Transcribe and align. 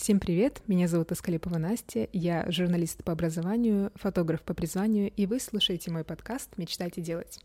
Всем 0.00 0.18
привет, 0.18 0.62
меня 0.66 0.88
зовут 0.88 1.12
Аскалипова 1.12 1.58
Настя, 1.58 2.08
я 2.14 2.50
журналист 2.50 3.04
по 3.04 3.12
образованию, 3.12 3.92
фотограф 3.96 4.40
по 4.40 4.54
призванию, 4.54 5.10
и 5.10 5.26
вы 5.26 5.38
слушаете 5.38 5.90
мой 5.90 6.04
подкаст 6.04 6.56
«Мечтайте 6.56 7.02
делать». 7.02 7.38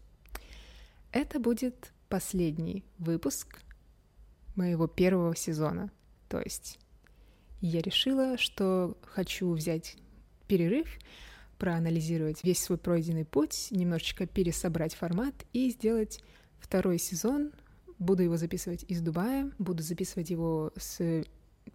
Это 1.11 1.41
будет 1.41 1.91
последний 2.07 2.85
выпуск 2.97 3.59
моего 4.55 4.87
первого 4.87 5.35
сезона, 5.35 5.91
то 6.29 6.39
есть 6.39 6.79
я 7.59 7.81
решила, 7.81 8.37
что 8.37 8.97
хочу 9.03 9.51
взять 9.51 9.97
перерыв, 10.47 10.87
проанализировать 11.57 12.41
весь 12.45 12.63
свой 12.63 12.77
пройденный 12.77 13.25
путь, 13.25 13.67
немножечко 13.71 14.27
пересобрать 14.27 14.95
формат 14.95 15.35
и 15.51 15.71
сделать 15.71 16.23
второй 16.59 16.99
сезон. 16.99 17.51
Буду 17.99 18.23
его 18.23 18.37
записывать 18.37 18.85
из 18.87 19.01
Дубая, 19.01 19.51
буду 19.59 19.83
записывать 19.83 20.29
его 20.29 20.71
с 20.77 21.25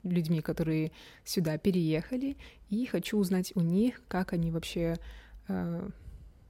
людьми, 0.02 0.40
которые 0.40 0.92
сюда 1.24 1.58
переехали, 1.58 2.36
и 2.68 2.86
хочу 2.86 3.18
узнать 3.18 3.52
у 3.54 3.60
них, 3.60 4.02
как 4.08 4.32
они 4.32 4.50
вообще 4.50 4.98
э, 5.48 5.88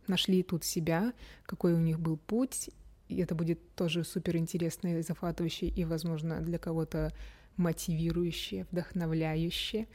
нашли 0.06 0.42
тут 0.42 0.64
себя, 0.64 1.12
какой 1.44 1.72
у 1.72 1.78
них 1.78 1.98
был 1.98 2.16
путь. 2.16 2.70
И 3.08 3.16
это 3.16 3.34
будет 3.34 3.74
тоже 3.74 4.04
супер 4.04 4.36
интересно 4.36 4.98
и 4.98 5.02
захватывающе, 5.02 5.66
и, 5.66 5.84
возможно, 5.84 6.40
для 6.40 6.58
кого-то 6.58 7.12
мотивирующее, 7.56 8.66
вдохновляющее. 8.70 9.88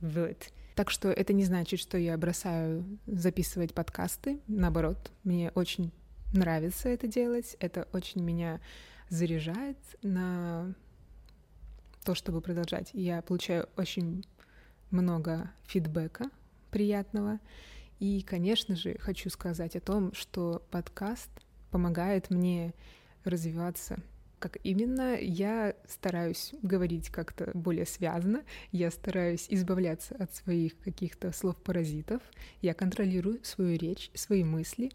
Вот. 0.00 0.50
Так 0.74 0.90
что 0.90 1.10
это 1.10 1.32
не 1.32 1.44
значит, 1.44 1.80
что 1.80 1.96
я 1.96 2.18
бросаю 2.18 2.84
записывать 3.06 3.72
подкасты. 3.72 4.40
Наоборот, 4.46 5.10
мне 5.24 5.50
очень 5.54 5.92
нравится 6.32 6.88
это 6.88 7.06
делать. 7.06 7.56
Это 7.60 7.88
очень 7.92 8.22
меня 8.22 8.60
заряжает 9.08 9.78
на 10.02 10.74
то, 12.06 12.14
чтобы 12.14 12.40
продолжать. 12.40 12.90
Я 12.92 13.20
получаю 13.20 13.68
очень 13.76 14.24
много 14.92 15.50
фидбэка 15.66 16.30
приятного. 16.70 17.40
И, 17.98 18.22
конечно 18.22 18.76
же, 18.76 18.96
хочу 19.00 19.28
сказать 19.28 19.74
о 19.74 19.80
том, 19.80 20.14
что 20.14 20.62
подкаст 20.70 21.30
помогает 21.72 22.30
мне 22.30 22.74
развиваться. 23.24 23.98
Как 24.38 24.58
именно, 24.62 25.16
я 25.16 25.74
стараюсь 25.88 26.52
говорить 26.62 27.08
как-то 27.10 27.50
более 27.54 27.86
связно, 27.86 28.44
я 28.70 28.92
стараюсь 28.92 29.46
избавляться 29.48 30.14
от 30.14 30.32
своих 30.32 30.78
каких-то 30.78 31.32
слов-паразитов, 31.32 32.22
я 32.62 32.74
контролирую 32.74 33.40
свою 33.42 33.76
речь, 33.76 34.12
свои 34.14 34.44
мысли, 34.44 34.92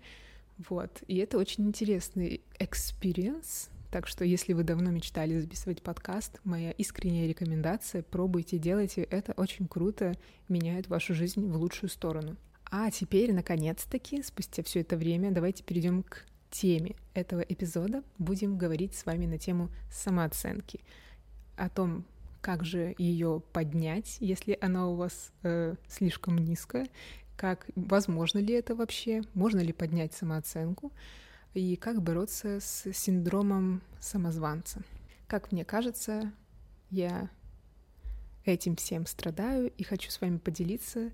вот. 0.69 1.03
И 1.07 1.17
это 1.17 1.37
очень 1.37 1.67
интересный 1.67 2.39
experience, 2.57 3.69
так 3.91 4.07
что, 4.07 4.23
если 4.23 4.53
вы 4.53 4.63
давно 4.63 4.89
мечтали 4.89 5.37
записывать 5.37 5.83
подкаст, 5.83 6.39
моя 6.45 6.71
искренняя 6.71 7.27
рекомендация— 7.27 8.01
пробуйте, 8.09 8.57
делайте. 8.57 9.03
Это 9.03 9.33
очень 9.33 9.67
круто, 9.67 10.15
меняет 10.47 10.87
вашу 10.87 11.13
жизнь 11.13 11.45
в 11.45 11.57
лучшую 11.57 11.89
сторону. 11.89 12.37
А 12.71 12.89
теперь, 12.89 13.33
наконец-таки, 13.33 14.23
спустя 14.23 14.63
все 14.63 14.79
это 14.79 14.95
время, 14.95 15.31
давайте 15.31 15.63
перейдем 15.63 16.03
к 16.03 16.23
теме 16.49 16.95
этого 17.13 17.41
эпизода. 17.41 18.01
Будем 18.17 18.57
говорить 18.57 18.95
с 18.95 19.05
вами 19.05 19.25
на 19.25 19.37
тему 19.37 19.69
самооценки, 19.91 20.79
о 21.57 21.67
том, 21.67 22.05
как 22.39 22.63
же 22.63 22.95
ее 22.97 23.43
поднять, 23.51 24.17
если 24.21 24.57
она 24.61 24.87
у 24.87 24.95
вас 24.95 25.33
э, 25.43 25.75
слишком 25.89 26.37
низкая, 26.37 26.87
как 27.35 27.67
возможно 27.75 28.39
ли 28.39 28.53
это 28.53 28.73
вообще, 28.73 29.23
можно 29.33 29.59
ли 29.59 29.73
поднять 29.73 30.13
самооценку, 30.13 30.93
и 31.53 31.75
как 31.75 32.01
бороться 32.01 32.59
с 32.59 32.91
синдромом 32.93 33.81
самозванца. 33.99 34.81
Как 35.27 35.51
мне 35.51 35.65
кажется, 35.65 36.31
я 36.89 37.29
этим 38.45 38.75
всем 38.75 39.05
страдаю 39.05 39.71
и 39.77 39.83
хочу 39.83 40.11
с 40.11 40.19
вами 40.21 40.37
поделиться 40.37 41.11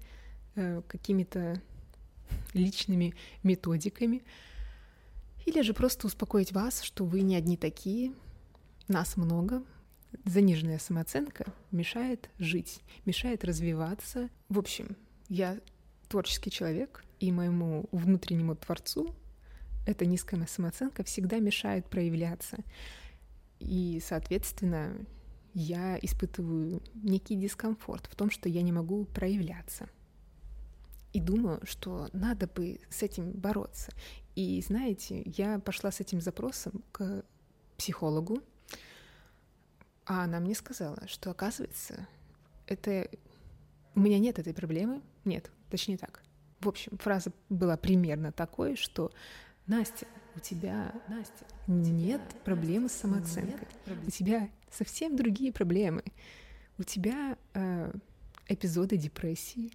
э, 0.56 0.82
какими-то 0.88 1.62
личными 2.54 3.16
методиками, 3.44 4.24
или 5.46 5.62
же 5.62 5.74
просто 5.74 6.08
успокоить 6.08 6.52
вас, 6.52 6.82
что 6.82 7.06
вы 7.06 7.22
не 7.22 7.36
одни 7.36 7.56
такие, 7.56 8.14
нас 8.88 9.18
много, 9.18 9.64
заниженная 10.26 10.80
самооценка 10.80 11.54
мешает 11.72 12.30
жить, 12.38 12.82
мешает 13.06 13.44
развиваться. 13.44 14.30
В 14.50 14.60
общем, 14.60 14.98
я 15.30 15.60
творческий 16.10 16.52
человек, 16.52 17.04
и 17.20 17.32
моему 17.32 17.88
внутреннему 17.92 18.56
творцу 18.56 19.16
эта 19.88 20.06
низкая 20.06 20.46
самооценка 20.46 21.04
всегда 21.04 21.40
мешает 21.40 21.90
проявляться. 21.90 22.58
И, 23.60 24.02
соответственно, 24.06 24.94
я 25.54 25.98
испытываю 26.02 26.84
некий 26.94 27.36
дискомфорт 27.36 28.06
в 28.08 28.16
том, 28.16 28.30
что 28.30 28.50
я 28.50 28.62
не 28.62 28.72
могу 28.72 29.06
проявляться. 29.06 29.90
И 31.14 31.22
думаю, 31.22 31.62
что 31.64 32.10
надо 32.12 32.48
бы 32.48 32.82
с 32.90 33.02
этим 33.02 33.32
бороться. 33.32 33.92
И 34.36 34.62
знаете, 34.62 35.24
я 35.26 35.58
пошла 35.60 35.90
с 35.90 36.02
этим 36.02 36.20
запросом 36.20 36.84
к 36.92 37.24
психологу, 37.78 38.44
а 40.06 40.26
она 40.26 40.40
мне 40.40 40.54
сказала, 40.54 41.08
что 41.08 41.32
оказывается, 41.32 42.08
это 42.68 43.10
у 43.96 44.02
меня 44.02 44.20
нет 44.20 44.38
этой 44.38 44.54
проблемы. 44.54 45.02
Нет, 45.24 45.50
точнее 45.70 45.98
так. 45.98 46.22
В 46.60 46.68
общем, 46.68 46.98
фраза 46.98 47.32
была 47.50 47.78
примерно 47.78 48.32
такой, 48.32 48.76
что 48.76 49.12
Настя, 49.68 50.08
у 50.36 50.40
тебя, 50.40 50.94
Настя, 51.08 51.46
нет 51.68 52.22
тебя, 52.30 52.40
проблемы 52.44 52.84
Настя, 52.84 52.98
с 52.98 53.02
самооценкой. 53.02 53.68
Нет 53.86 53.98
У 54.08 54.12
тебя 54.12 54.50
совсем 54.72 55.16
другие 55.16 55.52
проблемы. 55.52 56.04
У 56.78 56.84
тебя 56.84 57.38
э, 57.54 57.92
эпизоды 58.48 58.98
депрессии, 58.98 59.72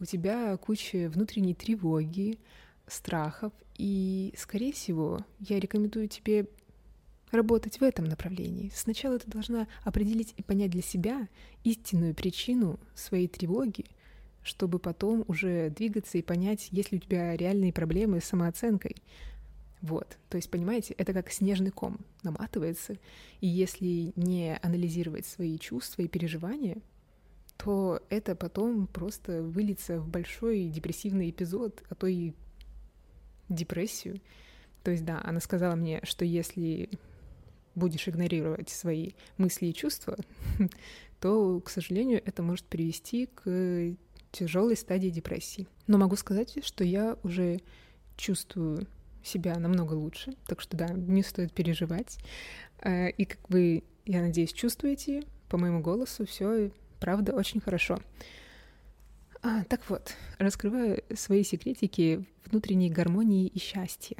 у 0.00 0.04
тебя 0.04 0.56
куча 0.56 1.08
внутренней 1.08 1.54
тревоги, 1.54 2.38
страхов, 2.86 3.52
и, 3.76 4.34
скорее 4.36 4.72
всего, 4.72 5.24
я 5.38 5.60
рекомендую 5.60 6.08
тебе 6.08 6.46
работать 7.30 7.80
в 7.80 7.82
этом 7.82 8.06
направлении. 8.06 8.72
Сначала 8.74 9.18
ты 9.18 9.30
должна 9.30 9.68
определить 9.84 10.34
и 10.36 10.42
понять 10.42 10.70
для 10.70 10.82
себя 10.82 11.28
истинную 11.64 12.14
причину 12.14 12.80
своей 12.94 13.28
тревоги, 13.28 13.84
чтобы 14.42 14.78
потом 14.78 15.24
уже 15.28 15.70
двигаться 15.70 16.18
и 16.18 16.22
понять, 16.22 16.68
есть 16.70 16.92
ли 16.92 16.98
у 16.98 17.00
тебя 17.00 17.36
реальные 17.36 17.72
проблемы 17.72 18.20
с 18.20 18.24
самооценкой. 18.24 18.96
Вот, 19.80 20.18
то 20.28 20.36
есть, 20.36 20.50
понимаете, 20.50 20.94
это 20.94 21.12
как 21.12 21.30
снежный 21.30 21.70
ком 21.70 21.98
наматывается, 22.22 22.96
и 23.40 23.46
если 23.46 24.12
не 24.16 24.56
анализировать 24.56 25.24
свои 25.24 25.56
чувства 25.58 26.02
и 26.02 26.08
переживания, 26.08 26.78
то 27.56 28.00
это 28.08 28.34
потом 28.34 28.86
просто 28.86 29.42
выльется 29.42 30.00
в 30.00 30.08
большой 30.08 30.66
депрессивный 30.66 31.30
эпизод, 31.30 31.82
а 31.88 31.94
то 31.94 32.06
и 32.06 32.32
депрессию. 33.48 34.20
То 34.82 34.92
есть, 34.92 35.04
да, 35.04 35.20
она 35.24 35.40
сказала 35.40 35.74
мне, 35.74 36.00
что 36.04 36.24
если 36.24 36.88
будешь 37.74 38.08
игнорировать 38.08 38.68
свои 38.68 39.12
мысли 39.36 39.66
и 39.66 39.74
чувства, 39.74 40.16
то, 41.20 41.60
к 41.60 41.70
сожалению, 41.70 42.22
это 42.24 42.42
может 42.42 42.64
привести 42.66 43.26
к 43.26 43.94
тяжелой 44.32 44.76
стадии 44.76 45.08
депрессии. 45.08 45.66
Но 45.86 45.98
могу 45.98 46.16
сказать, 46.16 46.64
что 46.64 46.84
я 46.84 47.16
уже 47.22 47.60
чувствую 48.16 48.86
себя 49.22 49.58
намного 49.58 49.94
лучше, 49.94 50.34
так 50.46 50.60
что 50.60 50.76
да, 50.76 50.88
не 50.88 51.22
стоит 51.22 51.52
переживать. 51.52 52.18
Э, 52.82 53.10
и 53.10 53.24
как 53.24 53.40
вы, 53.48 53.84
я 54.04 54.20
надеюсь, 54.22 54.52
чувствуете 54.52 55.22
по 55.48 55.56
моему 55.56 55.80
голосу, 55.80 56.26
все 56.26 56.70
правда 57.00 57.34
очень 57.34 57.60
хорошо. 57.60 57.98
А, 59.42 59.64
так 59.64 59.88
вот, 59.88 60.14
раскрываю 60.38 61.02
свои 61.14 61.44
секретики 61.44 62.24
внутренней 62.44 62.90
гармонии 62.90 63.46
и 63.46 63.58
счастья. 63.58 64.16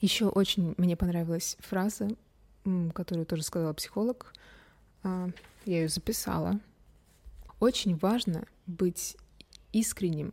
Еще 0.00 0.26
очень 0.26 0.74
мне 0.78 0.96
понравилась 0.96 1.56
фраза, 1.60 2.08
которую 2.94 3.26
тоже 3.26 3.42
сказала 3.42 3.72
психолог. 3.74 4.32
А, 5.02 5.28
я 5.66 5.82
ее 5.82 5.88
записала. 5.88 6.58
Очень 7.60 7.96
важно 7.96 8.46
быть 8.66 9.16
искренним 9.72 10.32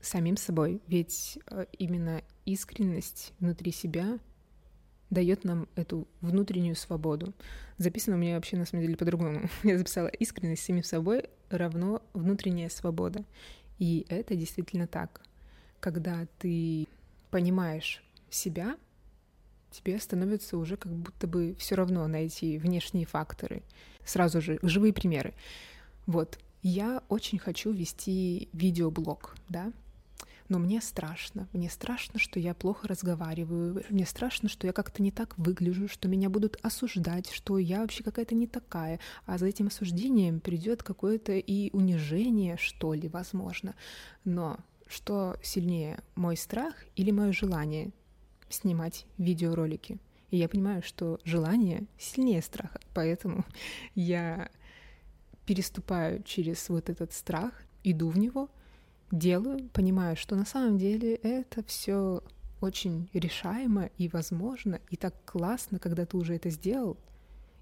самим 0.00 0.36
собой, 0.36 0.82
ведь 0.86 1.38
э, 1.50 1.66
именно 1.78 2.22
искренность 2.44 3.32
внутри 3.38 3.72
себя 3.72 4.18
дает 5.10 5.44
нам 5.44 5.68
эту 5.76 6.08
внутреннюю 6.20 6.76
свободу. 6.76 7.32
Записано 7.78 8.16
у 8.16 8.18
меня 8.18 8.34
вообще 8.34 8.56
на 8.56 8.66
самом 8.66 8.82
деле 8.84 8.96
по-другому. 8.96 9.48
Я 9.62 9.78
записала 9.78 10.08
искренность 10.08 10.64
самим 10.64 10.82
собой 10.82 11.30
равно 11.50 12.02
внутренняя 12.12 12.68
свобода. 12.68 13.24
И 13.78 14.06
это 14.08 14.34
действительно 14.34 14.86
так. 14.86 15.20
Когда 15.80 16.26
ты 16.38 16.86
понимаешь 17.30 18.02
себя, 18.30 18.76
тебе 19.70 19.98
становится 19.98 20.56
уже 20.56 20.76
как 20.76 20.92
будто 20.92 21.26
бы 21.26 21.54
все 21.58 21.74
равно 21.74 22.06
на 22.06 22.16
эти 22.16 22.58
внешние 22.58 23.06
факторы. 23.06 23.62
Сразу 24.04 24.40
же 24.40 24.58
живые 24.62 24.92
примеры. 24.92 25.34
Вот, 26.06 26.38
я 26.62 27.02
очень 27.08 27.38
хочу 27.38 27.72
вести 27.72 28.48
видеоблог, 28.52 29.36
да, 29.48 29.72
но 30.48 30.58
мне 30.58 30.80
страшно. 30.80 31.48
Мне 31.52 31.70
страшно, 31.70 32.18
что 32.18 32.38
я 32.38 32.54
плохо 32.54 32.86
разговариваю, 32.86 33.82
мне 33.88 34.04
страшно, 34.04 34.48
что 34.48 34.66
я 34.66 34.72
как-то 34.72 35.02
не 35.02 35.10
так 35.10 35.36
выгляжу, 35.38 35.88
что 35.88 36.08
меня 36.08 36.28
будут 36.28 36.58
осуждать, 36.62 37.30
что 37.30 37.58
я 37.58 37.80
вообще 37.80 38.04
какая-то 38.04 38.34
не 38.34 38.46
такая. 38.46 39.00
А 39.26 39.38
за 39.38 39.46
этим 39.46 39.68
осуждением 39.68 40.40
придет 40.40 40.82
какое-то 40.82 41.32
и 41.32 41.70
унижение, 41.72 42.56
что 42.58 42.92
ли, 42.92 43.08
возможно. 43.08 43.74
Но 44.24 44.58
что 44.86 45.36
сильнее, 45.42 46.00
мой 46.14 46.36
страх 46.36 46.74
или 46.94 47.10
мое 47.10 47.32
желание 47.32 47.90
снимать 48.50 49.06
видеоролики? 49.16 49.98
И 50.30 50.36
я 50.36 50.48
понимаю, 50.48 50.82
что 50.82 51.20
желание 51.24 51.84
сильнее 51.98 52.42
страха, 52.42 52.80
поэтому 52.92 53.44
я 53.94 54.50
переступаю 55.46 56.22
через 56.22 56.68
вот 56.68 56.88
этот 56.88 57.12
страх, 57.12 57.52
иду 57.82 58.08
в 58.08 58.18
него, 58.18 58.48
делаю, 59.10 59.68
понимаю, 59.72 60.16
что 60.16 60.36
на 60.36 60.44
самом 60.44 60.78
деле 60.78 61.14
это 61.16 61.62
все 61.64 62.22
очень 62.60 63.08
решаемо 63.12 63.90
и 63.98 64.08
возможно, 64.08 64.80
и 64.90 64.96
так 64.96 65.14
классно, 65.24 65.78
когда 65.78 66.06
ты 66.06 66.16
уже 66.16 66.34
это 66.34 66.50
сделал, 66.50 66.96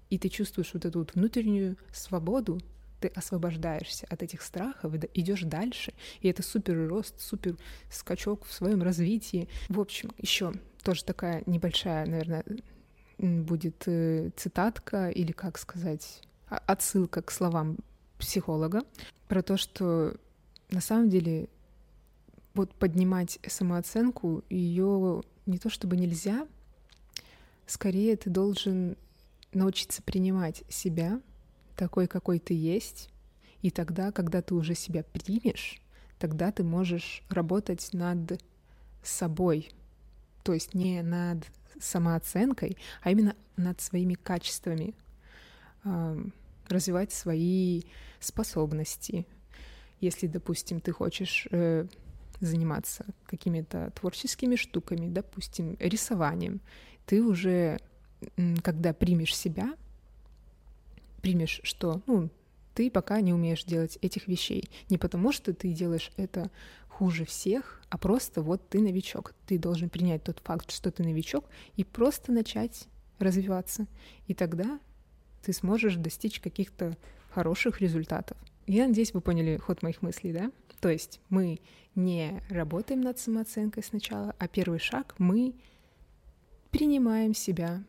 и 0.09 0.17
ты 0.17 0.29
чувствуешь 0.29 0.73
вот 0.73 0.85
эту 0.85 0.99
вот 0.99 1.15
внутреннюю 1.15 1.77
свободу, 1.91 2.59
ты 2.99 3.09
освобождаешься 3.09 4.07
от 4.09 4.23
этих 4.23 4.41
страхов, 4.41 4.93
идешь 5.13 5.41
дальше, 5.41 5.93
и 6.21 6.29
это 6.29 6.41
супер 6.41 6.87
рост, 6.87 7.19
супер 7.19 7.57
скачок 7.91 8.45
в 8.45 8.53
своем 8.53 8.81
развитии. 8.81 9.49
В 9.67 9.79
общем, 9.79 10.11
еще 10.17 10.53
тоже 10.83 11.03
такая 11.03 11.43
небольшая, 11.45 12.05
наверное, 12.05 12.45
будет 13.17 13.83
э, 13.87 14.31
цитатка 14.37 15.09
или, 15.09 15.33
как 15.33 15.57
сказать, 15.57 16.21
отсылка 16.57 17.21
к 17.21 17.31
словам 17.31 17.77
психолога 18.17 18.83
про 19.27 19.41
то, 19.41 19.57
что 19.57 20.15
на 20.69 20.81
самом 20.81 21.09
деле 21.09 21.49
вот 22.53 22.73
поднимать 22.75 23.39
самооценку 23.47 24.43
ее 24.49 25.23
не 25.45 25.57
то 25.57 25.69
чтобы 25.69 25.97
нельзя, 25.97 26.47
скорее 27.65 28.15
ты 28.15 28.29
должен 28.29 28.95
научиться 29.53 30.01
принимать 30.01 30.63
себя 30.69 31.19
такой, 31.75 32.07
какой 32.07 32.39
ты 32.39 32.53
есть, 32.53 33.09
и 33.61 33.71
тогда, 33.71 34.11
когда 34.11 34.41
ты 34.41 34.55
уже 34.55 34.75
себя 34.75 35.03
примешь, 35.03 35.81
тогда 36.19 36.51
ты 36.51 36.63
можешь 36.63 37.23
работать 37.29 37.89
над 37.93 38.41
собой, 39.03 39.71
то 40.43 40.53
есть 40.53 40.73
не 40.73 41.01
над 41.01 41.45
самооценкой, 41.79 42.77
а 43.01 43.11
именно 43.11 43.35
над 43.57 43.81
своими 43.81 44.13
качествами, 44.13 44.93
развивать 46.67 47.11
свои 47.11 47.83
способности. 48.19 49.25
Если, 49.99 50.27
допустим, 50.27 50.79
ты 50.79 50.91
хочешь 50.91 51.47
э, 51.51 51.85
заниматься 52.39 53.05
какими-то 53.25 53.91
творческими 53.91 54.55
штуками, 54.55 55.07
допустим, 55.07 55.77
рисованием, 55.79 56.61
ты 57.05 57.21
уже, 57.21 57.79
когда 58.61 58.93
примешь 58.93 59.35
себя, 59.35 59.73
примешь, 61.21 61.61
что 61.63 62.01
ну, 62.05 62.29
ты 62.73 62.89
пока 62.89 63.21
не 63.21 63.33
умеешь 63.33 63.63
делать 63.63 63.97
этих 64.01 64.27
вещей. 64.27 64.69
Не 64.89 64.97
потому, 64.97 65.31
что 65.31 65.53
ты 65.53 65.71
делаешь 65.71 66.11
это 66.17 66.51
хуже 66.87 67.25
всех, 67.25 67.81
а 67.89 67.97
просто 67.97 68.41
вот 68.41 68.67
ты 68.69 68.79
новичок. 68.79 69.33
Ты 69.47 69.57
должен 69.57 69.89
принять 69.89 70.23
тот 70.23 70.39
факт, 70.43 70.71
что 70.71 70.91
ты 70.91 71.03
новичок, 71.03 71.45
и 71.75 71.83
просто 71.83 72.31
начать 72.31 72.87
развиваться. 73.19 73.87
И 74.27 74.33
тогда 74.33 74.79
ты 75.43 75.53
сможешь 75.53 75.95
достичь 75.95 76.39
каких-то 76.39 76.97
хороших 77.29 77.81
результатов. 77.81 78.37
Я 78.65 78.87
надеюсь, 78.87 79.13
вы 79.13 79.21
поняли 79.21 79.57
ход 79.57 79.81
моих 79.81 80.01
мыслей, 80.01 80.31
да? 80.31 80.51
То 80.79 80.89
есть 80.89 81.19
мы 81.29 81.59
не 81.95 82.41
работаем 82.49 83.01
над 83.01 83.19
самооценкой 83.19 83.83
сначала, 83.83 84.35
а 84.39 84.47
первый 84.47 84.79
шаг 84.79 85.15
мы 85.17 85.53
принимаем 86.71 87.33
себя. 87.33 87.83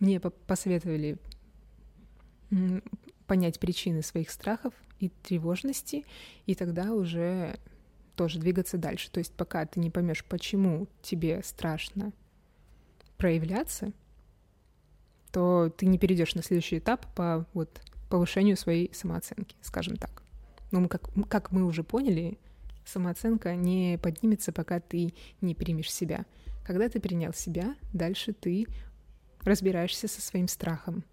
Мне 0.00 0.20
посоветовали 0.20 1.18
понять 3.26 3.60
причины 3.60 4.02
своих 4.02 4.30
страхов 4.30 4.74
и 4.98 5.08
тревожности, 5.08 6.04
и 6.46 6.54
тогда 6.54 6.92
уже 6.92 7.58
тоже 8.14 8.38
двигаться 8.38 8.78
дальше. 8.78 9.10
То 9.10 9.18
есть 9.18 9.32
пока 9.32 9.64
ты 9.66 9.78
не 9.80 9.90
поймешь, 9.90 10.24
почему 10.24 10.88
тебе 11.02 11.42
страшно 11.44 12.12
проявляться, 13.16 13.92
то 15.36 15.68
ты 15.68 15.84
не 15.84 15.98
перейдешь 15.98 16.34
на 16.34 16.42
следующий 16.42 16.78
этап 16.78 17.04
по 17.14 17.46
вот, 17.52 17.82
повышению 18.08 18.56
своей 18.56 18.90
самооценки, 18.94 19.54
скажем 19.60 19.98
так. 19.98 20.22
Но 20.70 20.80
мы, 20.80 20.88
как, 20.88 21.10
как 21.28 21.52
мы 21.52 21.66
уже 21.66 21.84
поняли, 21.84 22.38
самооценка 22.86 23.54
не 23.54 23.98
поднимется, 24.02 24.50
пока 24.50 24.80
ты 24.80 25.12
не 25.42 25.54
примешь 25.54 25.92
себя. 25.92 26.24
Когда 26.64 26.88
ты 26.88 27.00
принял 27.00 27.34
себя, 27.34 27.76
дальше 27.92 28.32
ты 28.32 28.66
разбираешься 29.42 30.08
со 30.08 30.22
своим 30.22 30.48
страхом. 30.48 31.04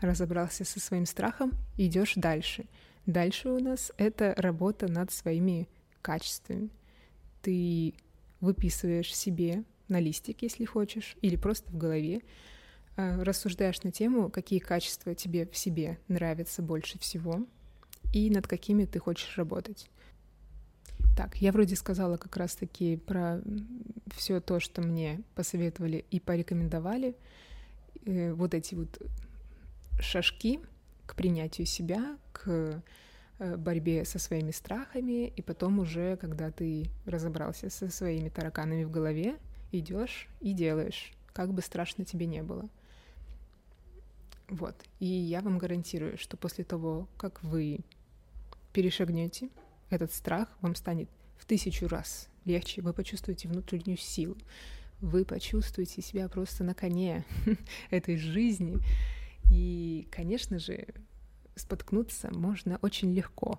Разобрался 0.00 0.64
со 0.64 0.80
своим 0.80 1.06
страхом, 1.06 1.52
идешь 1.76 2.14
дальше. 2.16 2.64
Дальше 3.06 3.50
у 3.50 3.60
нас 3.60 3.92
это 3.98 4.34
работа 4.36 4.90
над 4.90 5.12
своими 5.12 5.68
качествами. 6.02 6.70
Ты 7.40 7.94
выписываешь 8.40 9.14
себе 9.14 9.62
на 9.86 10.00
листик, 10.00 10.42
если 10.42 10.64
хочешь, 10.64 11.16
или 11.22 11.36
просто 11.36 11.70
в 11.70 11.76
голове, 11.76 12.20
рассуждаешь 12.96 13.82
на 13.82 13.90
тему, 13.90 14.30
какие 14.30 14.58
качества 14.58 15.14
тебе 15.14 15.46
в 15.46 15.56
себе 15.56 15.98
нравятся 16.08 16.62
больше 16.62 16.98
всего 16.98 17.46
и 18.12 18.30
над 18.30 18.46
какими 18.46 18.84
ты 18.84 18.98
хочешь 18.98 19.36
работать. 19.36 19.90
Так, 21.16 21.36
я 21.36 21.52
вроде 21.52 21.76
сказала 21.76 22.16
как 22.16 22.36
раз-таки 22.36 22.96
про 22.96 23.40
все 24.16 24.40
то, 24.40 24.60
что 24.60 24.82
мне 24.82 25.22
посоветовали 25.34 26.04
и 26.10 26.20
порекомендовали. 26.20 27.16
Э, 28.04 28.32
вот 28.32 28.54
эти 28.54 28.74
вот 28.74 29.00
шажки 30.00 30.60
к 31.06 31.14
принятию 31.14 31.66
себя, 31.66 32.18
к 32.32 32.82
э, 33.38 33.56
борьбе 33.56 34.04
со 34.04 34.18
своими 34.18 34.50
страхами, 34.50 35.28
и 35.28 35.42
потом 35.42 35.78
уже, 35.78 36.16
когда 36.16 36.50
ты 36.50 36.90
разобрался 37.06 37.70
со 37.70 37.90
своими 37.90 38.28
тараканами 38.28 38.84
в 38.84 38.90
голове, 38.90 39.36
идешь 39.72 40.28
и 40.40 40.52
делаешь, 40.52 41.12
как 41.32 41.52
бы 41.52 41.62
страшно 41.62 42.04
тебе 42.04 42.26
не 42.26 42.42
было. 42.42 42.68
Вот. 44.54 44.84
И 45.00 45.06
я 45.06 45.40
вам 45.40 45.58
гарантирую, 45.58 46.16
что 46.16 46.36
после 46.36 46.62
того, 46.62 47.08
как 47.16 47.42
вы 47.42 47.80
перешагнете 48.72 49.48
этот 49.90 50.12
страх, 50.12 50.48
вам 50.60 50.76
станет 50.76 51.08
в 51.36 51.44
тысячу 51.44 51.88
раз 51.88 52.28
легче, 52.44 52.80
вы 52.80 52.92
почувствуете 52.92 53.48
внутреннюю 53.48 53.96
силу, 53.96 54.36
вы 55.00 55.24
почувствуете 55.24 56.02
себя 56.02 56.28
просто 56.28 56.62
на 56.62 56.72
коне 56.72 57.24
этой 57.90 58.16
жизни. 58.16 58.78
И, 59.50 60.06
конечно 60.12 60.60
же, 60.60 60.86
споткнуться 61.56 62.32
можно 62.32 62.78
очень 62.80 63.12
легко. 63.12 63.58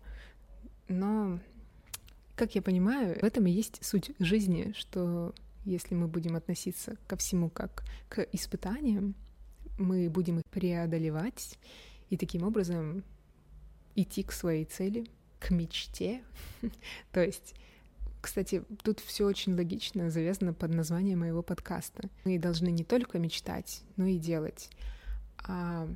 Но, 0.87 1.41
как 2.37 2.55
я 2.55 2.61
понимаю, 2.61 3.19
в 3.19 3.23
этом 3.25 3.47
и 3.47 3.51
есть 3.51 3.83
суть 3.83 4.11
жизни, 4.19 4.73
что 4.77 5.35
если 5.65 5.93
мы 5.93 6.07
будем 6.07 6.37
относиться 6.37 6.95
ко 7.05 7.17
всему 7.17 7.49
как 7.49 7.83
к 8.07 8.25
испытаниям, 8.31 9.13
мы 9.77 10.09
будем 10.09 10.39
их 10.39 10.45
преодолевать 10.51 11.57
и 12.09 12.17
таким 12.17 12.43
образом 12.43 13.03
идти 13.95 14.23
к 14.23 14.31
своей 14.31 14.65
цели, 14.65 15.05
к 15.39 15.51
мечте. 15.51 16.23
То 17.11 17.23
есть, 17.23 17.55
кстати, 18.21 18.63
тут 18.83 18.99
все 18.99 19.25
очень 19.25 19.55
логично 19.55 20.09
завязано 20.09 20.53
под 20.53 20.73
названием 20.73 21.19
моего 21.19 21.41
подкаста. 21.41 22.09
Мы 22.23 22.39
должны 22.39 22.69
не 22.69 22.83
только 22.83 23.19
мечтать, 23.19 23.83
но 23.97 24.05
и 24.05 24.17
делать. 24.17 24.69
А 25.47 25.87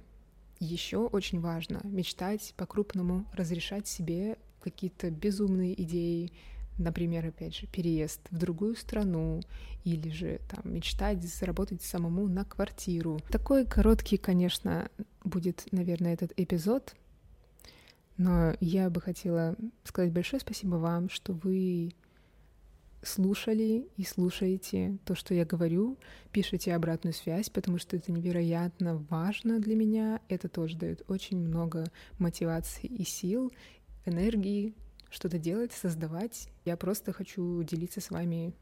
еще 0.59 0.97
очень 1.07 1.39
важно 1.39 1.81
мечтать 1.83 2.53
по-крупному, 2.57 3.25
разрешать 3.33 3.87
себе 3.87 4.37
какие-то 4.61 5.09
безумные 5.09 5.81
идеи, 5.81 6.31
например, 6.79 7.27
опять 7.27 7.55
же, 7.55 7.67
переезд 7.67 8.21
в 8.31 8.37
другую 8.37 8.75
страну 8.75 9.41
или 9.83 10.09
же 10.09 10.39
там 10.49 10.73
мечтать 10.73 11.23
заработать 11.23 11.81
самому 11.81 12.27
на 12.27 12.45
квартиру. 12.45 13.19
Такой 13.29 13.65
короткий, 13.65 14.17
конечно, 14.17 14.89
будет, 15.23 15.67
наверное, 15.71 16.13
этот 16.13 16.31
эпизод, 16.37 16.95
но 18.17 18.53
я 18.59 18.89
бы 18.89 18.99
хотела 18.99 19.55
сказать 19.83 20.11
большое 20.11 20.41
спасибо 20.41 20.75
вам, 20.75 21.09
что 21.09 21.33
вы 21.33 21.93
слушали 23.01 23.87
и 23.95 24.03
слушаете 24.03 24.97
то, 25.05 25.15
что 25.15 25.33
я 25.33 25.45
говорю, 25.45 25.97
пишите 26.31 26.75
обратную 26.75 27.13
связь, 27.13 27.49
потому 27.49 27.77
что 27.77 27.95
это 27.95 28.11
невероятно 28.11 28.97
важно 29.09 29.59
для 29.59 29.75
меня. 29.75 30.19
Это 30.27 30.49
тоже 30.49 30.77
дает 30.77 31.03
очень 31.07 31.37
много 31.37 31.85
мотивации 32.17 32.87
и 32.87 33.03
сил, 33.05 33.53
энергии, 34.05 34.73
что-то 35.09 35.37
делать, 35.37 35.71
создавать. 35.71 36.49
Я 36.65 36.77
просто 36.77 37.13
хочу 37.13 37.63
делиться 37.63 38.01
с 38.01 38.11
вами 38.11 38.53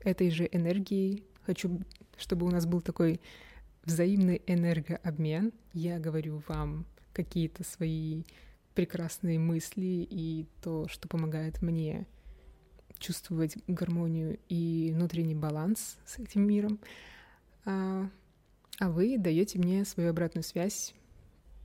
этой 0.00 0.30
же 0.30 0.48
энергией. 0.50 1.24
Хочу, 1.42 1.80
чтобы 2.16 2.46
у 2.46 2.50
нас 2.50 2.66
был 2.66 2.80
такой 2.80 3.20
взаимный 3.84 4.42
энергообмен. 4.46 5.52
Я 5.72 5.98
говорю 5.98 6.42
вам 6.48 6.86
какие-то 7.12 7.64
свои 7.64 8.24
прекрасные 8.74 9.38
мысли 9.38 10.06
и 10.08 10.46
то, 10.62 10.86
что 10.88 11.08
помогает 11.08 11.62
мне 11.62 12.06
чувствовать 12.98 13.56
гармонию 13.66 14.38
и 14.48 14.92
внутренний 14.94 15.34
баланс 15.34 15.98
с 16.04 16.18
этим 16.18 16.46
миром. 16.46 16.78
А, 17.64 18.08
а 18.78 18.90
вы 18.90 19.18
даете 19.18 19.58
мне 19.58 19.84
свою 19.84 20.10
обратную 20.10 20.44
связь, 20.44 20.94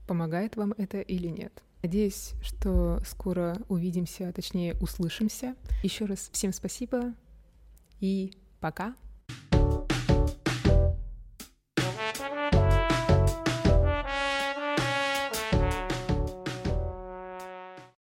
помогает 0.08 0.56
вам 0.56 0.74
это 0.78 1.02
или 1.02 1.28
нет. 1.28 1.62
Надеюсь, 1.84 2.32
что 2.42 3.02
скоро 3.06 3.58
увидимся, 3.68 4.32
точнее 4.32 4.74
услышимся. 4.80 5.54
Еще 5.84 6.06
раз 6.06 6.30
всем 6.32 6.54
спасибо 6.54 7.14
и 8.00 8.32
пока. 8.62 8.96